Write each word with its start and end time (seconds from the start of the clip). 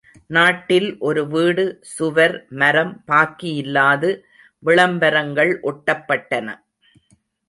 நாட்டில் 0.27 0.87
ஒரு 0.99 1.27
வீடு, 1.27 1.65
சுவர், 1.81 2.47
மரம் 2.51 3.03
பாக்கியில்லாது 3.07 4.09
விளம்பரங்கள் 4.63 5.53
ஒட்டப்பட்டன. 5.63 6.47